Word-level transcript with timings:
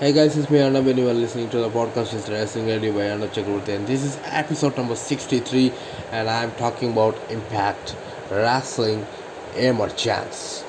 Hey 0.00 0.12
guys, 0.12 0.36
it's 0.36 0.50
me 0.50 0.60
Arnab 0.60 0.88
and 0.88 0.98
you 0.98 1.08
are 1.08 1.14
listening 1.14 1.48
to 1.50 1.58
the 1.58 1.70
podcast 1.70 2.14
is 2.14 2.28
Wrestling 2.28 2.66
Radio 2.66 2.92
by 2.92 3.10
Arnab 3.10 3.30
Chakraborty 3.32 3.76
and 3.76 3.86
this 3.86 4.02
is 4.02 4.18
episode 4.24 4.76
number 4.76 4.96
63 4.96 5.72
and 6.10 6.28
I 6.28 6.42
am 6.42 6.50
talking 6.56 6.90
about 6.90 7.16
Impact 7.30 7.94
Wrestling 8.28 9.06
Emergence. 9.54 10.64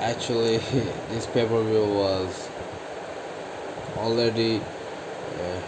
Actually, 0.00 0.56
this 1.10 1.26
pay-per-view 1.26 1.84
was 1.94 2.48
already 3.98 4.60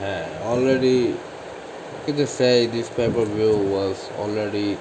uh, 0.02 0.26
already 0.42 1.14
could 2.04 2.16
just 2.16 2.34
say 2.34 2.66
this 2.66 2.90
pay-per-view 2.90 3.58
was 3.58 4.10
already 4.18 4.76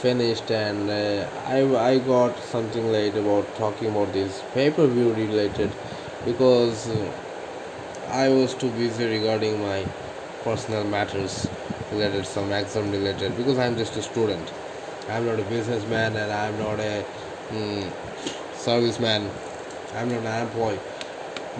finished 0.00 0.52
and 0.52 0.90
uh, 0.90 1.28
I, 1.44 1.64
I 1.76 1.98
got 1.98 2.38
something 2.38 2.92
late 2.92 3.16
about 3.16 3.52
talking 3.56 3.88
about 3.88 4.12
this 4.12 4.44
pay-per-view 4.54 5.12
related 5.14 5.72
because 6.26 6.88
uh, 6.90 7.12
I 8.08 8.28
was 8.28 8.52
too 8.54 8.70
busy 8.70 9.06
regarding 9.06 9.62
my 9.62 9.86
personal 10.42 10.84
matters 10.84 11.48
related 11.92 12.26
some 12.26 12.52
exam 12.52 12.90
related 12.90 13.36
because 13.36 13.58
I'm 13.58 13.76
just 13.76 13.96
a 13.96 14.02
student. 14.02 14.52
I'm 15.08 15.24
not 15.24 15.38
a 15.38 15.44
businessman 15.44 16.16
and 16.16 16.32
I'm 16.32 16.58
not 16.58 16.80
a 16.80 17.04
mm, 17.50 17.88
serviceman. 18.54 19.30
I'm 19.94 20.08
not 20.10 20.24
an 20.24 20.46
employee. 20.46 20.80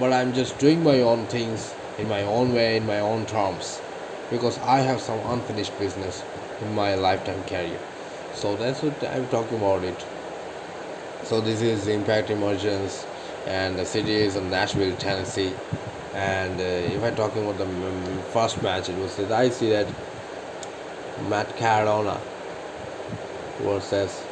But 0.01 0.13
I'm 0.13 0.35
just 0.35 0.59
doing 0.59 0.83
my 0.83 1.01
own 1.01 1.27
things 1.27 1.73
in 1.99 2.09
my 2.09 2.23
own 2.23 2.53
way, 2.53 2.77
in 2.77 2.87
my 2.87 2.99
own 2.99 3.25
terms. 3.27 3.81
Because 4.31 4.59
I 4.59 4.81
have 4.81 5.01
some 5.01 5.21
unfinished 5.27 5.79
business 5.79 6.25
in 6.61 6.75
my 6.75 6.97
lifetime 6.97 7.43
career. 7.45 7.79
So 8.35 8.57
that's 8.57 8.83
what 8.83 9.01
I'm 9.05 9.29
talking 9.29 9.59
about 9.59 9.85
it. 9.85 10.05
So 11.23 11.41
this 11.41 11.63
is 11.63 11.87
Impact 11.87 12.31
Emergence 12.31 13.07
and 13.47 13.79
the 13.79 13.87
city 13.87 14.15
is 14.15 14.37
in 14.37 14.51
Nashville, 14.51 14.97
Tennessee. 14.97 15.53
And 16.15 16.61
uh, 16.61 16.65
if 16.65 17.03
I'm 17.03 17.15
talking 17.15 17.45
about 17.45 17.59
the 17.59 18.23
first 18.33 18.63
match, 18.63 18.89
it 18.89 18.99
was 18.99 19.17
that 19.17 19.31
I 19.31 19.51
see 19.51 19.71
that 19.71 19.87
Matt 21.29 21.57
Cardona 21.57 22.21
versus 23.61 24.23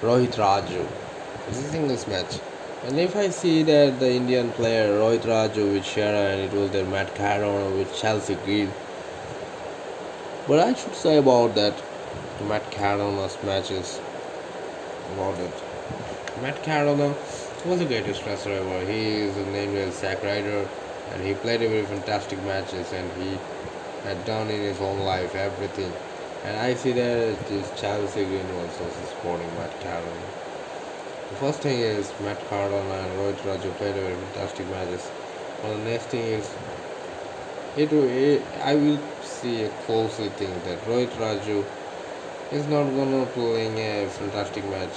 Rohit 0.00 0.34
Raju. 0.34 0.86
Is 1.50 1.58
a 1.58 1.70
singles 1.70 2.06
match. 2.06 2.38
And 2.84 2.98
if 2.98 3.16
I 3.16 3.28
see 3.30 3.62
that 3.64 3.98
the 3.98 4.12
Indian 4.12 4.50
player 4.52 4.98
Rohit 4.98 5.22
Raju 5.22 5.72
with 5.72 5.84
Shera 5.84 6.32
and 6.32 6.40
it 6.40 6.52
was 6.52 6.70
the 6.70 6.84
Matt 6.84 7.14
Cardona 7.14 7.76
with 7.76 7.96
Chelsea 7.96 8.34
Green. 8.44 8.72
But 10.46 10.60
I 10.60 10.74
should 10.74 10.94
say 10.94 11.18
about 11.18 11.54
that 11.54 11.74
Matt 12.48 12.70
Cardona's 12.72 13.38
matches 13.44 14.00
about 15.14 15.38
it. 15.38 15.52
Matt 16.40 16.62
Cardona 16.64 17.14
was 17.66 17.78
the 17.78 17.84
greatest 17.84 18.24
wrestler 18.24 18.54
ever. 18.54 18.80
He 18.90 19.20
is 19.20 19.36
named 19.36 19.76
as 19.76 19.94
Zack 19.94 20.22
Ryder 20.22 20.66
and 21.12 21.22
he 21.22 21.34
played 21.34 21.60
very 21.60 21.84
fantastic 21.84 22.42
matches 22.44 22.90
and 22.92 23.08
he 23.20 23.36
had 24.02 24.24
done 24.24 24.48
in 24.48 24.62
his 24.62 24.80
own 24.80 25.00
life 25.00 25.34
everything. 25.34 25.92
And 26.44 26.56
I 26.56 26.74
see 26.74 26.92
that 26.92 27.38
this 27.48 27.80
Chelsea 27.80 28.24
Green 28.24 28.48
was 28.56 28.80
also 28.80 29.06
supporting 29.10 29.46
Matt 29.56 29.78
Cardona. 29.82 30.26
The 31.28 31.36
first 31.36 31.60
thing 31.60 31.78
is 31.78 32.10
Matt 32.24 32.40
Cardona 32.48 32.94
and 32.94 33.12
Rohit 33.18 33.36
Raju 33.44 33.70
played 33.76 33.94
very 33.94 34.14
fantastic 34.14 34.66
matches. 34.70 35.06
Well, 35.62 35.76
the 35.76 35.84
next 35.84 36.06
thing 36.06 36.24
is 36.24 36.50
it, 37.76 37.92
it 37.92 38.42
I 38.62 38.74
will 38.74 38.98
see 39.22 39.64
a 39.64 39.68
closely 39.86 40.30
thing 40.30 40.52
that 40.64 40.80
Rohit 40.86 41.10
Raju 41.10 41.64
is 42.52 42.66
not 42.66 42.84
gonna 42.84 43.26
playing 43.26 43.78
a 43.78 44.08
fantastic 44.08 44.64
match, 44.64 44.90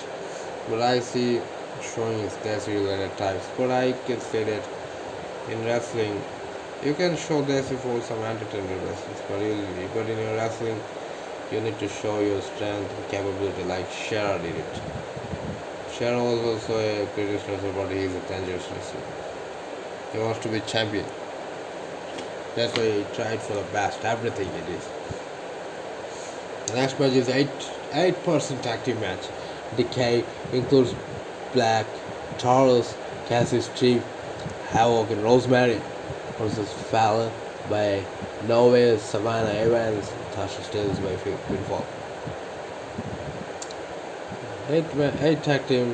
but 0.70 0.82
I 0.82 1.00
see 1.00 1.42
showing 1.82 2.28
desi 2.44 2.76
related 2.76 3.16
types. 3.18 3.46
But 3.58 3.72
I 3.72 3.94
can 4.06 4.20
say 4.20 4.44
that 4.44 4.64
in 5.50 5.64
wrestling, 5.66 6.22
you 6.84 6.94
can 6.94 7.16
show 7.18 7.44
desi 7.44 7.78
for 7.78 8.02
some 8.02 8.22
entertainment 8.24 8.82
wrestlers, 8.84 9.22
but 9.28 9.94
but 9.94 10.10
in 10.10 10.18
your 10.18 10.36
wrestling, 10.36 10.80
you 11.52 11.62
need 11.62 11.78
to 11.80 11.88
show 11.88 12.20
your 12.20 12.42
strength 12.42 12.92
and 12.98 13.10
capability 13.10 13.64
like 13.64 13.90
Shera 13.92 14.40
did 14.40 14.56
it. 14.56 14.82
Shera 15.94 16.22
was 16.22 16.40
also 16.42 16.80
a 16.80 17.06
greatest 17.16 17.48
wrestler, 17.48 17.72
but 17.74 17.92
he 17.92 18.00
is 18.00 18.16
a 18.16 18.20
dangerous 18.28 18.68
wrestler. 18.72 19.02
He 20.12 20.20
wants 20.20 20.40
to 20.40 20.50
be 20.50 20.60
champion. 20.62 21.06
That's 22.56 22.76
why 22.78 22.90
he 22.90 23.06
tried 23.14 23.42
for 23.42 23.54
the 23.54 23.64
best, 23.74 24.04
everything 24.04 24.48
it 24.48 24.70
is. 24.70 24.88
The 26.68 26.76
next 26.76 27.00
match 27.00 27.12
is 27.14 27.30
eight 27.30 27.50
eight 27.94 28.22
person 28.24 28.62
tag 28.62 28.84
team 28.84 29.00
match. 29.00 29.28
Decay 29.78 30.24
includes 30.52 30.94
Black, 31.54 31.86
Charles, 32.38 32.96
Cassius 33.28 33.70
Chief, 33.76 34.04
Havok, 34.70 35.12
and 35.12 35.24
Rosemary 35.24 35.82
versus 36.38 36.72
Fallah 36.92 37.32
Bahh 37.70 38.04
Noah, 38.48 39.00
Savannah 39.00 39.50
Evans, 39.50 40.12
Tasha 40.34 40.62
Steelz 40.62 41.02
by 41.02 41.16
pinfall. 41.48 41.84
Eight 44.70 44.86
eight 45.22 45.44
tag 45.44 45.66
team 45.68 45.94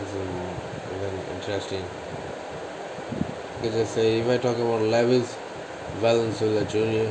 is 0.00 0.14
um, 0.14 1.36
interesting. 1.36 1.84
Just 3.62 3.94
say 3.94 4.20
if 4.20 4.28
I 4.28 4.38
talk 4.38 4.56
about 4.56 4.82
levels, 4.82 5.34
Valenzuela 6.00 6.64
Jr. 6.66 7.10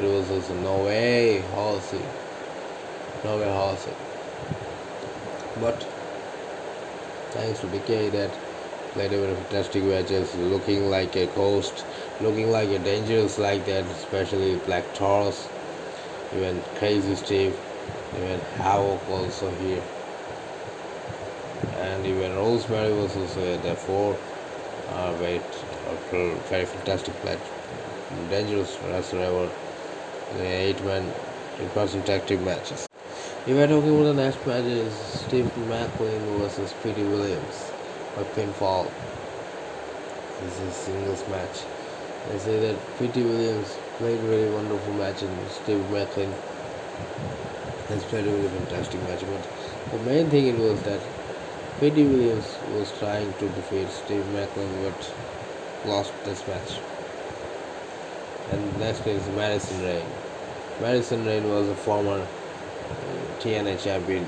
It 0.00 0.10
was 0.10 0.30
also 0.30 0.54
no 0.62 0.84
way 0.84 1.42
Halsey. 1.54 2.00
No 3.24 3.36
way 3.36 3.44
Halsey. 3.44 3.92
But 5.56 5.84
thanks 7.30 7.60
to 7.60 7.66
Decay 7.68 8.10
that 8.10 8.30
played 8.94 9.12
a 9.12 9.18
very 9.18 9.34
fantastic 9.34 9.82
matches, 9.84 10.34
looking 10.34 10.88
like 10.88 11.16
a 11.16 11.26
ghost, 11.26 11.84
looking 12.20 12.50
like 12.50 12.70
a 12.70 12.78
dangerous 12.78 13.38
like 13.38 13.64
that, 13.66 13.84
especially 13.84 14.56
Black 14.56 14.92
Taurus, 14.94 15.48
even 16.34 16.62
Crazzy 16.74 17.16
Steve, 17.16 17.58
even 18.16 18.40
Havok 18.56 19.08
also 19.08 19.50
here. 19.50 19.82
And 21.76 22.06
even 22.06 22.34
Rosemary 22.36 22.92
was 22.92 23.16
also 23.16 23.54
at 23.54 23.62
the 23.62 23.74
four. 23.76 24.16
Uh, 24.88 25.12
very, 25.14 25.40
very 26.48 26.64
fantastic 26.66 27.14
match. 27.24 27.40
Dangerous 28.28 28.76
wrestler 28.82 29.20
ever 29.22 29.48
the 30.36 30.44
eight 30.44 30.82
man 30.84 31.12
in 31.58 31.68
person 31.70 32.02
tag 32.02 32.40
matches. 32.40 32.91
If 33.44 33.56
we're 33.56 33.66
talking 33.66 33.90
about 33.90 34.14
the 34.14 34.22
next 34.22 34.46
match 34.46 34.62
is 34.66 34.94
Steve 34.94 35.50
Maclin 35.66 36.38
versus 36.38 36.72
Petey 36.80 37.02
Williams 37.02 37.72
by 38.14 38.22
pinfall. 38.22 38.88
This 40.40 40.60
is 40.60 40.74
singles 40.76 41.28
match. 41.28 41.62
They 42.28 42.38
say 42.38 42.60
that 42.60 42.76
Petey 43.00 43.24
Williams 43.24 43.76
played 43.98 44.20
a 44.20 44.22
very 44.22 44.48
wonderful 44.48 44.94
match 44.94 45.22
and 45.22 45.50
Steve 45.50 45.84
Maclin 45.90 46.32
has 47.88 48.04
played 48.04 48.28
a 48.28 48.30
very 48.30 48.48
fantastic 48.60 49.02
match. 49.08 49.22
But 49.22 49.90
the 49.90 50.04
main 50.08 50.30
thing 50.30 50.46
it 50.46 50.56
was 50.56 50.80
that 50.82 51.00
Petey 51.80 52.04
Williams 52.04 52.46
was 52.74 52.96
trying 53.00 53.32
to 53.40 53.48
defeat 53.48 53.90
Steve 53.90 54.24
Maclin 54.26 54.70
but 54.84 55.14
lost 55.84 56.12
this 56.24 56.46
match. 56.46 56.78
And 58.52 58.78
next 58.78 59.04
is 59.04 59.26
Madison 59.34 59.82
Rayne. 59.82 60.06
Madison 60.80 61.24
Rayne 61.26 61.48
was 61.48 61.68
a 61.68 61.74
former 61.74 62.24
TNA 63.42 63.82
champion. 63.82 64.24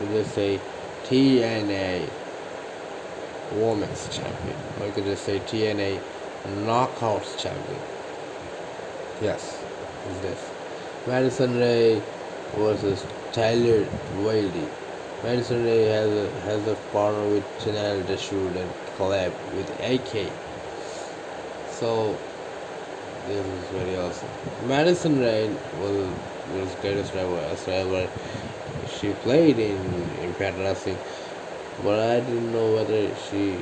We 0.00 0.06
just 0.08 0.34
say 0.34 0.60
TNA 1.04 2.08
Women's 3.52 4.08
Champion. 4.08 4.56
Or 4.80 4.86
you 4.86 4.92
could 4.92 5.04
just 5.04 5.24
say 5.24 5.38
TNA 5.40 6.00
Knockouts 6.64 7.38
Champion. 7.38 7.80
Yes, 9.22 9.62
is 10.10 10.20
this. 10.20 10.50
Madison 11.06 11.58
Ray 11.58 12.02
versus 12.56 13.06
Taylor 13.32 13.86
Wilde. 14.18 14.68
Madison 15.22 15.64
Ray 15.64 15.84
has 15.84 16.10
a, 16.10 16.30
has 16.40 16.66
a 16.66 16.74
partner 16.92 17.28
with 17.28 17.44
Tenille 17.58 18.06
Dashwood 18.08 18.56
and 18.56 18.70
collab 18.96 19.32
with 19.54 19.70
AK. 19.80 20.32
So 21.70 22.16
this 23.28 23.46
is 23.46 23.68
very 23.68 23.96
awesome. 23.96 24.28
Madison 24.66 25.20
Ray 25.20 25.48
was 25.80 26.08
was 26.52 26.74
greatest 26.80 27.14
ever 27.14 27.36
ever. 27.68 28.08
She 28.98 29.12
played 29.24 29.58
in 29.58 29.76
Impact 30.22 30.58
Wrestling, 30.58 30.98
but 31.82 31.98
I 31.98 32.20
didn't 32.20 32.52
know 32.52 32.74
whether 32.74 33.14
she 33.30 33.58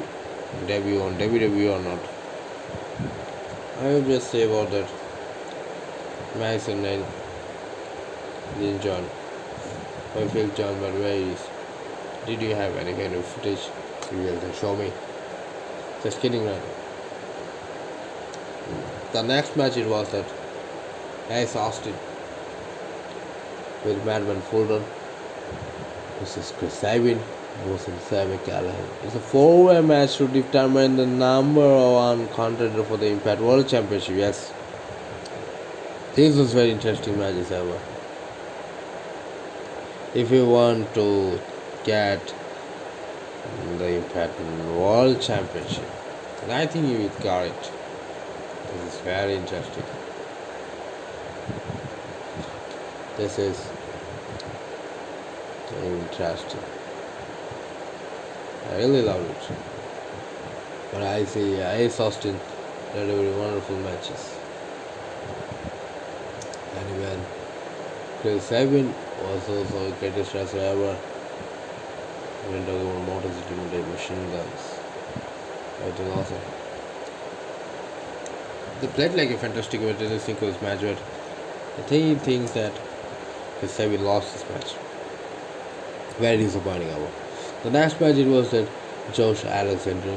debut 0.67 1.01
on 1.01 1.15
WWE 1.19 1.77
or 1.77 1.83
not. 1.83 2.01
I 3.81 3.95
will 3.95 4.03
just 4.03 4.31
say 4.31 4.43
about 4.43 4.71
that. 4.71 4.89
Madison 6.37 6.83
Rayne 6.83 7.05
didn't 8.59 8.83
join. 8.83 9.05
I 10.17 10.27
feel 10.29 10.49
John, 10.49 10.81
but 10.81 10.93
where 10.95 11.15
is? 11.15 11.47
Did 12.27 12.43
you 12.43 12.55
have 12.55 12.77
any 12.77 12.93
kind 12.93 13.15
of 13.15 13.25
footage? 13.25 13.69
You 14.11 14.39
can 14.41 14.53
show 14.55 14.75
me. 14.77 14.93
Just 16.03 16.21
kidding, 16.21 16.45
right? 16.45 16.63
the 19.13 19.23
next 19.23 19.57
match 19.57 19.77
it 19.77 19.89
was 19.89 20.09
that 20.11 20.25
Ace 21.31 21.57
Austin 21.57 21.95
with 23.85 24.05
Madman 24.05 24.41
Fulton 24.43 24.83
versus 26.19 26.53
Chris 26.59 26.75
Sabin 26.75 27.21
versus 27.65 28.03
Sami 28.05 28.37
Callihan. 28.39 28.89
It's 29.05 29.15
a 29.15 29.21
four-way 29.21 29.81
match 29.81 30.17
to 30.19 30.29
determine 30.29 30.97
the 30.97 31.07
number 31.07 31.69
one 31.93 32.29
contender 32.29 32.83
for 32.85 32.97
the 32.97 33.07
Impact 33.07 33.41
World 33.41 33.69
Championship. 33.69 34.17
Yes, 34.17 34.53
this 36.15 36.37
was 36.37 36.53
very 36.53 36.71
interesting 36.71 37.19
matches 37.19 37.51
ever. 37.51 37.81
If 40.15 40.31
you 40.31 40.49
want 40.49 40.95
to 40.95 41.41
get 41.85 42.35
the 43.79 43.97
Impact 43.97 44.41
World 44.77 45.21
Championship, 45.21 45.85
and 46.43 46.53
I 46.53 46.67
think 46.67 46.89
you 46.89 47.11
got 47.23 47.47
it. 47.47 47.73
This 48.73 48.95
is 48.95 49.01
very 49.01 49.35
interesting. 49.35 49.85
This 53.19 53.37
is 53.41 53.67
interesting. 55.83 56.61
I 58.71 58.77
really 58.77 59.03
love 59.03 59.29
it. 59.29 59.57
But 60.93 61.03
I 61.03 61.25
see 61.25 61.57
Ace 61.57 61.99
Austin 61.99 62.39
delivering 62.95 63.37
wonderful 63.37 63.75
matches. 63.79 64.39
And 66.77 66.91
even 66.91 67.21
Chris 68.21 68.45
Sabin 68.45 68.95
was 69.25 69.49
also 69.49 69.91
the 69.91 69.97
greatest 69.97 70.35
wrestler 70.35 70.61
ever. 70.61 70.95
When 72.47 72.65
talking 72.67 72.87
about 72.87 73.09
Motor 73.09 73.35
City 73.35 73.55
Monday 73.57 73.83
machine 73.91 74.31
guns. 74.31 74.79
Was 75.83 76.01
awesome. 76.13 76.39
They 78.81 78.87
played 78.87 79.15
like 79.15 79.31
a 79.31 79.39
fantastic 79.39 79.81
match 79.81 80.01
in 80.01 80.13
a 80.13 80.21
singles 80.21 80.63
match, 80.63 80.83
but 80.83 80.99
I 81.79 81.83
think 81.89 82.05
he 82.05 82.15
thinks 82.15 82.53
that 83.61 83.67
Chris 83.67 83.73
Sabin 83.73 84.05
lost 84.05 84.33
this 84.33 84.49
match. 84.51 84.75
Very 86.19 86.37
disappointing 86.39 86.91
hour. 86.91 87.11
The 87.63 87.71
next 87.71 88.01
match 88.01 88.17
it 88.17 88.27
was 88.27 88.51
that 88.51 88.69
Josh 89.13 89.45
Alexander 89.45 90.17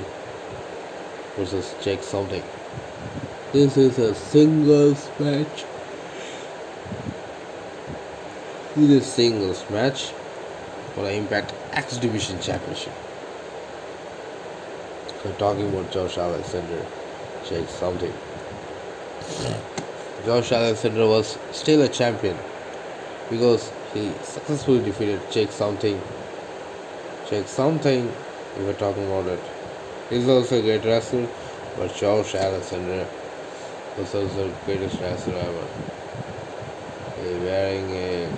versus 1.35 1.73
Jake 1.81 2.03
Something. 2.03 2.43
This 3.51 3.77
is 3.77 3.97
a 3.99 4.13
singles 4.15 5.09
match. 5.19 5.65
This 8.75 8.89
is 8.89 9.01
a 9.01 9.05
singles 9.05 9.69
match 9.69 10.11
for 10.93 11.03
the 11.03 11.13
Impact 11.13 11.53
X 11.71 11.97
Division 11.97 12.39
Championship. 12.39 12.93
We're 15.25 15.33
talking 15.33 15.67
about 15.67 15.91
Josh 15.91 16.17
Alexander, 16.17 16.85
Jake 17.47 17.69
Something. 17.69 18.13
Josh 20.25 20.51
Alexander 20.51 21.07
was 21.07 21.37
still 21.51 21.81
a 21.81 21.87
champion 21.87 22.37
because 23.31 23.71
he 23.93 24.11
successfully 24.23 24.83
defeated 24.83 25.19
Jake 25.31 25.51
Something. 25.51 25.99
Jake 27.29 27.47
Something, 27.47 28.11
we 28.57 28.65
were 28.65 28.73
talking 28.73 29.05
about 29.05 29.25
it. 29.27 29.39
He's 30.09 30.27
also 30.27 30.59
a 30.59 30.61
great 30.61 30.83
wrestler, 30.83 31.25
but 31.77 31.95
Josh 31.95 32.35
Alexander 32.35 33.07
was 33.97 34.13
also 34.13 34.49
the 34.49 34.53
greatest 34.65 34.99
wrestler 34.99 35.35
ever. 35.35 35.67
He 37.21 37.45
wearing 37.45 37.85
uh, 37.95 38.35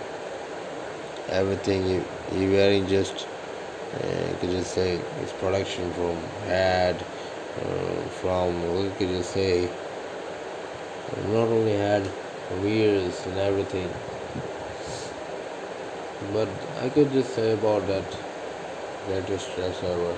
everything, 1.30 1.84
he, 1.84 2.38
he 2.38 2.48
wearing 2.54 2.88
just, 2.88 3.26
uh, 3.96 4.08
you 4.08 4.38
could 4.40 4.52
just 4.52 4.74
say, 4.74 4.98
his 5.20 5.32
production 5.40 5.92
from 5.94 6.16
head, 6.46 6.96
uh, 7.58 8.02
from, 8.22 8.62
what 8.76 8.96
could 9.00 9.10
you 9.10 9.24
say, 9.24 9.68
not 11.30 11.48
only 11.48 11.74
had 11.74 12.08
ears 12.64 13.26
and 13.26 13.38
everything, 13.40 13.90
but 16.32 16.48
I 16.82 16.90
could 16.90 17.12
just 17.12 17.36
say 17.36 17.54
about 17.54 17.86
that 17.88 18.06
greatest 19.08 19.50
wrestler 19.58 19.90
ever. 19.90 20.18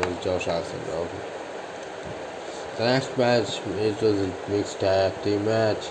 It 0.00 0.06
was 0.06 0.24
Josh 0.24 0.48
Alexander. 0.48 1.08
The 2.78 2.84
next 2.84 3.18
match 3.18 3.60
it 3.66 4.00
was 4.00 4.20
a 4.20 4.32
mixed 4.48 4.80
tag 4.80 5.12
team 5.22 5.44
match. 5.44 5.88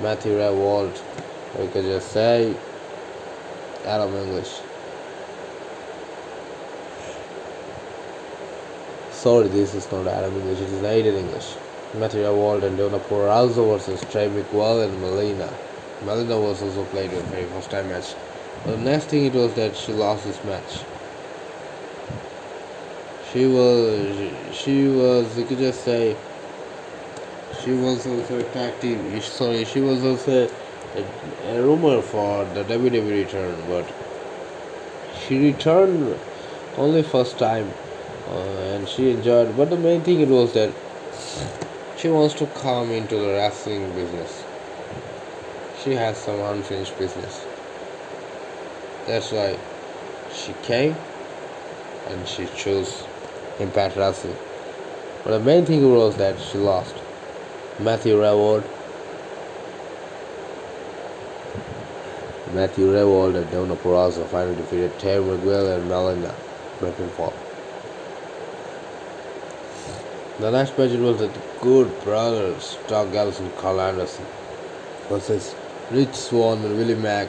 Matthew 0.00 0.38
Walt. 0.38 1.02
We 1.58 1.66
could 1.68 1.84
just 1.84 2.12
say 2.12 2.54
Adam 3.84 4.14
English. 4.14 4.60
Sorry, 9.12 9.48
this 9.48 9.74
is 9.74 9.90
not 9.92 10.06
Adam 10.06 10.34
English, 10.34 10.60
it 10.60 10.70
is 10.70 10.82
Aiden 10.82 11.18
English. 11.18 11.56
Matthew 11.94 12.22
Ray 12.22 12.66
and 12.66 12.78
Donna 12.78 12.98
Purrazzo 13.00 13.76
versus 13.76 14.00
Trey 14.10 14.28
Miguel 14.28 14.80
and 14.80 15.00
Melina. 15.00 15.52
Melina 16.04 16.38
was 16.38 16.62
also 16.62 16.84
played 16.86 17.12
with 17.12 17.24
very 17.26 17.46
first 17.46 17.70
time 17.70 17.88
match. 17.88 18.14
The 18.66 18.76
next 18.76 19.06
thing 19.06 19.26
it 19.26 19.34
was 19.34 19.54
that 19.54 19.76
she 19.76 19.92
lost 19.92 20.24
this 20.24 20.42
match. 20.44 20.80
She 23.32 23.46
was 23.46 24.32
she 24.52 24.88
was 24.88 25.36
you 25.38 25.44
could 25.44 25.58
just 25.58 25.84
say 25.84 26.16
she 27.62 27.72
was 27.72 28.06
also 28.06 28.38
a 28.38 28.42
tag 28.54 28.80
team 28.80 29.20
sorry 29.20 29.64
she 29.64 29.80
was 29.80 30.04
also 30.04 30.48
a, 30.96 31.54
a 31.54 31.62
rumor 31.62 32.00
for 32.00 32.44
the 32.54 32.64
WWE 32.64 33.24
return 33.24 33.54
but 33.68 33.86
she 35.20 35.38
returned 35.38 36.18
only 36.76 37.02
first 37.02 37.38
time 37.38 37.72
uh, 38.28 38.74
and 38.74 38.88
she 38.88 39.10
enjoyed 39.10 39.56
but 39.56 39.70
the 39.70 39.76
main 39.76 40.02
thing 40.02 40.20
it 40.20 40.28
was 40.28 40.52
that 40.54 40.72
she 41.96 42.08
wants 42.08 42.34
to 42.34 42.46
come 42.46 42.90
into 42.90 43.16
the 43.16 43.28
wrestling 43.28 43.92
business 43.92 44.42
she 45.82 45.92
has 45.92 46.16
some 46.16 46.40
unfinished 46.40 46.96
business 46.98 47.44
that's 49.06 49.32
why 49.32 49.58
she 50.32 50.52
came 50.62 50.94
and 52.08 52.28
she 52.28 52.46
chose 52.56 53.04
Impact 53.58 53.96
Wrestling. 53.96 54.36
But 55.24 55.30
the 55.32 55.40
main 55.40 55.66
thing 55.66 55.92
was 55.92 56.16
that 56.16 56.40
she 56.40 56.58
lost. 56.58 56.94
Matthew 57.78 58.16
Rehwoldt. 58.16 58.64
Matthew 62.54 62.92
Rehwoldt 62.92 63.36
and 63.36 63.50
Donna 63.50 63.76
Purrazzo 63.76 64.26
finally 64.28 64.56
defeated 64.56 64.98
Trey 64.98 65.18
Miguel 65.18 65.66
and 65.66 65.88
Melina 65.88 66.32
fall. 67.16 67.32
The 70.38 70.50
next 70.50 70.78
match 70.78 70.92
was 70.92 71.18
the 71.18 71.30
Good 71.60 72.02
Brothers, 72.02 72.78
Doc 72.88 73.12
Gallows 73.12 73.40
and 73.40 73.54
Karl 73.56 73.80
Anderson 73.80 74.24
versus 75.08 75.54
Rich 75.90 76.14
Swann 76.14 76.64
and 76.64 76.76
Willie 76.76 76.94
Mack 76.94 77.28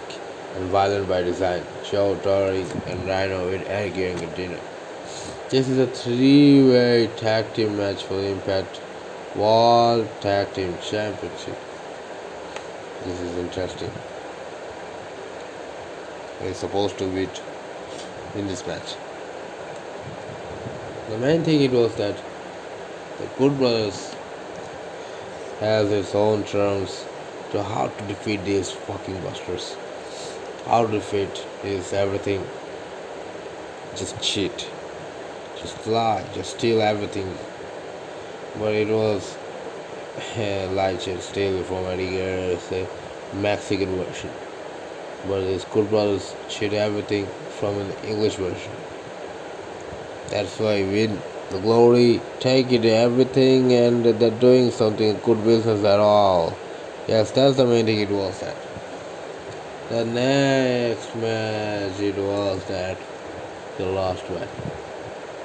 and 0.56 0.70
Violent 0.70 1.10
by 1.10 1.24
Design, 1.24 1.64
Joe 1.84 2.14
Doering 2.18 2.70
and 2.86 3.08
Rhino 3.08 3.50
with 3.50 3.68
Eric 3.68 3.98
Young 3.98 4.20
and 4.20 4.32
Deaner. 4.36 4.60
This 5.50 5.68
is 5.68 5.80
a 5.80 5.88
three-way 5.88 7.10
tag 7.18 7.52
team 7.56 7.76
match 7.76 8.04
for 8.04 8.14
the 8.14 8.28
Impact 8.28 8.80
World 9.36 10.08
Tag 10.22 10.54
Team 10.54 10.78
Championship. 10.80 11.58
This 13.04 13.20
is 13.22 13.36
interesting. 13.36 13.90
They're 16.40 16.54
supposed 16.54 17.00
to 17.00 17.12
beat 17.12 17.42
in 18.36 18.46
this 18.46 18.68
match. 18.68 18.94
The 21.10 21.18
main 21.18 21.44
thing 21.44 21.62
it 21.62 21.72
was 21.72 21.96
that 21.96 22.16
the 23.18 23.26
Good 23.40 23.58
Brothers 23.58 24.14
has 25.60 25.92
its 25.92 26.14
own 26.14 26.44
terms 26.44 27.06
to 27.52 27.62
how 27.64 27.88
to 27.88 28.08
defeat 28.08 28.44
these 28.46 28.72
fucking 28.72 29.22
busters. 29.24 29.76
How 30.66 30.86
to 30.86 30.92
defeat 30.92 31.46
is 31.64 31.94
everything. 31.94 32.46
Just 33.96 34.22
cheat. 34.22 34.70
Just 35.62 35.86
lie. 35.86 36.26
Just 36.34 36.58
steal 36.58 36.82
everything. 36.82 37.38
But 38.58 38.74
it 38.74 38.88
was 38.88 39.36
lie 40.38 40.98
and 41.08 41.22
steal 41.22 41.64
from 41.64 41.86
Eddie 41.86 42.10
Guerrero's 42.10 42.72
uh, 42.72 42.86
Mexican 43.34 43.96
version. 43.96 44.30
But 45.28 45.42
the 45.42 45.66
Good 45.72 45.90
Brothers 45.90 46.36
cheat 46.50 46.74
everything 46.74 47.28
from 47.60 47.78
an 47.80 47.92
English 48.06 48.36
version. 48.36 48.72
That's 50.30 50.58
why 50.60 50.84
win 50.84 51.22
the 51.50 51.60
glory, 51.60 52.22
take 52.40 52.72
it 52.72 52.86
everything, 52.86 53.74
and 53.74 54.06
they're 54.06 54.40
doing 54.40 54.72
something 54.72 55.20
good 55.24 55.44
business 55.44 55.84
at 55.84 56.00
all. 56.00 56.58
Yes, 57.12 57.30
that's 57.32 57.58
the 57.58 57.66
main 57.66 57.86
thing 57.86 58.00
it 58.00 58.10
was 58.10 58.40
that. 58.40 58.56
The 59.90 60.06
next 60.06 61.14
match 61.18 62.00
it 62.00 62.16
was 62.16 62.64
that 62.70 62.98
the 63.78 63.86
last 63.88 64.24
one. 64.30 64.48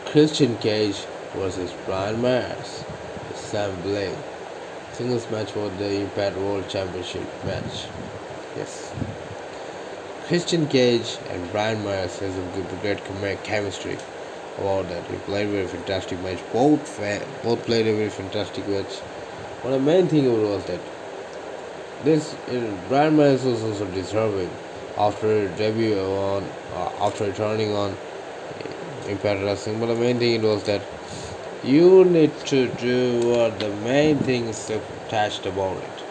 Christian 0.04 0.56
Cage 0.58 0.94
versus 1.35 1.75
Brian 1.85 2.23
Myers. 2.23 2.85
Sam 3.35 3.75
Blade. 3.82 4.16
Singles 4.92 5.28
match 5.28 5.50
for 5.50 5.68
the 5.70 6.02
Impact 6.02 6.37
World 6.37 6.68
Championship 6.68 7.26
match. 7.44 7.88
Yes. 8.56 8.94
Christian 10.28 10.68
Cage 10.68 11.18
and 11.30 11.50
Brian 11.50 11.82
Myers 11.82 12.16
has 12.20 12.38
a 12.38 12.76
great 12.80 13.42
chemistry 13.42 13.99
about 14.58 14.88
that. 14.88 15.08
They 15.08 15.16
played 15.16 15.49
a 15.49 15.50
very 15.50 15.66
fantastic 15.66 16.20
match. 16.20 16.38
Both 16.52 16.96
both 17.42 17.66
played 17.66 17.88
a 17.88 17.92
very 17.96 18.11
fantastic 18.11 18.68
match. 18.68 19.00
But 19.64 19.70
the 19.70 19.80
main 19.80 20.06
thing 20.06 20.30
was 20.30 20.64
that 20.66 20.78
this 22.04 22.34
uh, 22.34 22.78
Brian 22.88 23.16
Myers 23.16 23.44
was 23.44 23.62
also 23.62 23.86
deserving 23.92 24.50
after 24.96 25.48
debut 25.56 25.98
on 25.98 26.44
uh, 26.74 26.90
after 27.00 27.32
turning 27.32 27.72
on 27.72 27.96
Impact 29.08 29.42
Wrestling. 29.42 29.80
But 29.80 29.86
the 29.86 29.94
main 29.94 30.18
thing 30.18 30.34
it 30.34 30.42
was 30.42 30.62
that 30.64 30.82
you 31.64 32.04
need 32.04 32.36
to 32.46 32.68
do 32.74 33.20
what 33.28 33.58
the 33.58 33.70
main 33.76 34.18
thing 34.18 34.46
is 34.46 34.70
attached 34.70 35.46
about 35.46 35.76
it. 35.76 36.04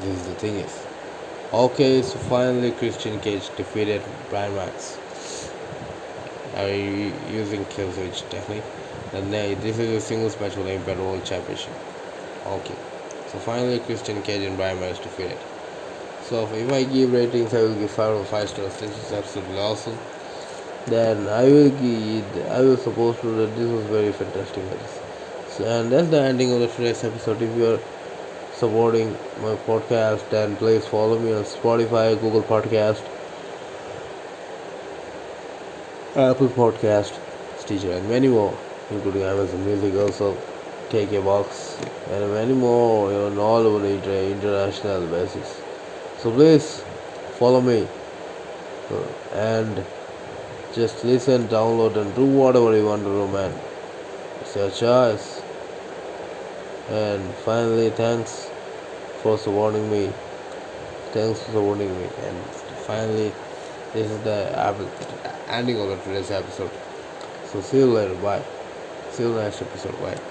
This 0.00 0.20
is 0.20 0.26
the 0.26 0.34
thing 0.34 0.56
is. 0.56 0.86
Okay, 1.52 2.02
so 2.02 2.18
finally 2.18 2.70
Christian 2.72 3.20
Cage 3.20 3.50
defeated 3.56 4.02
Brian 4.30 4.54
Max. 4.54 4.98
Using 7.30 7.64
kill 7.66 7.92
switch 7.92 8.22
technique? 8.30 8.62
And 9.12 9.32
this 9.32 9.78
is 9.78 9.90
a 9.90 10.00
singles 10.00 10.38
match 10.40 10.52
for 10.52 10.62
the 10.62 10.72
Impact 10.72 10.98
World 10.98 11.24
Championship. 11.24 11.72
Okay. 12.46 12.74
So 13.30 13.38
finally 13.38 13.78
Christian 13.78 14.22
Cage 14.22 14.42
and 14.42 14.56
Brian 14.56 14.80
Myers 14.80 14.98
defeated. 14.98 15.38
So 16.28 16.48
if 16.52 16.72
I 16.72 16.82
give 16.82 17.12
ratings 17.12 17.54
I 17.54 17.62
will 17.62 17.74
give 17.74 17.90
five 17.90 18.14
or 18.16 18.24
five 18.24 18.48
stars. 18.48 18.76
This 18.80 18.90
is 18.90 19.12
absolutely 19.12 19.58
awesome. 19.58 19.96
Then 20.86 21.28
I 21.28 21.44
will 21.44 21.70
give 21.70 22.48
I 22.48 22.60
will 22.60 22.76
suppose 22.76 23.20
to 23.20 23.28
that 23.28 23.54
this 23.54 23.70
was 23.70 23.84
very 23.84 24.12
fantastic 24.12 24.64
So, 25.50 25.64
and 25.64 25.92
that's 25.92 26.08
the 26.08 26.20
ending 26.20 26.52
of 26.52 26.60
the 26.60 26.66
today's 26.66 27.04
episode. 27.04 27.40
If 27.40 27.56
you 27.56 27.66
are 27.74 27.80
supporting 28.54 29.12
my 29.42 29.54
podcast 29.68 30.28
then 30.30 30.56
please 30.56 30.86
follow 30.86 31.18
me 31.18 31.32
on 31.32 31.44
Spotify, 31.44 32.20
Google 32.20 32.42
Podcast, 32.42 33.00
Apple 36.16 36.48
Podcast, 36.48 37.16
Stitcher 37.58 37.92
and 37.92 38.08
many 38.08 38.28
more 38.28 38.56
including 38.90 39.22
Amazon 39.22 39.64
Music 39.64 39.94
also 39.94 40.36
KKBOX 40.90 42.10
and 42.10 42.32
many 42.32 42.52
more 42.52 43.12
on 43.12 43.38
all 43.38 43.66
over 43.66 43.78
the 43.78 44.30
international 44.30 45.06
basis. 45.06 45.60
So 46.18 46.30
please 46.32 46.82
follow 47.38 47.60
me 47.60 47.86
and 49.32 49.84
just 50.74 51.04
listen, 51.04 51.48
download 51.48 51.96
and 51.96 52.14
do 52.14 52.24
whatever 52.24 52.76
you 52.76 52.86
want 52.86 53.02
to 53.02 53.08
do 53.08 53.28
man. 53.28 53.52
It's 54.40 54.56
your 54.56 54.70
choice. 54.70 55.42
And 56.88 57.22
finally 57.46 57.90
thanks 57.90 58.50
for 59.22 59.38
supporting 59.38 59.90
me. 59.90 60.12
Thanks 61.12 61.40
for 61.40 61.52
supporting 61.52 61.96
me. 61.98 62.08
And 62.22 62.36
finally 62.86 63.32
this 63.92 64.10
is 64.10 64.22
the 64.22 64.40
ending 65.48 65.80
of 65.80 66.02
today's 66.04 66.30
episode. 66.30 66.70
So 67.46 67.60
see 67.60 67.78
you 67.78 67.86
later. 67.86 68.14
Bye. 68.16 68.42
See 69.10 69.22
you 69.22 69.34
next 69.34 69.62
episode. 69.62 70.00
Bye. 70.00 70.29